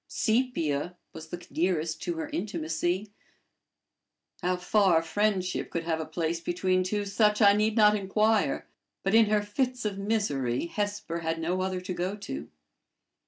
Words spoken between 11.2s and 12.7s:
no other to go to.